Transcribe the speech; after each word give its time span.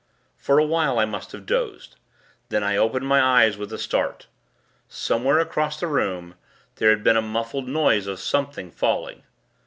For 0.35 0.57
a 0.57 0.65
while, 0.65 0.97
I 0.97 1.05
must 1.05 1.31
have 1.31 1.45
dozed. 1.45 1.95
Then 2.49 2.63
I 2.63 2.75
opened 2.75 3.07
my 3.07 3.21
eyes, 3.21 3.55
with 3.55 3.71
a 3.71 3.77
start. 3.77 4.25
Somewhere 4.89 5.37
across 5.37 5.79
the 5.79 5.85
room, 5.85 6.33
there 6.77 6.89
had 6.89 7.03
been 7.03 7.17
a 7.17 7.21
muffled 7.21 7.67
noise 7.67 8.07
of 8.07 8.19
something 8.19 8.71
falling. 8.71 9.21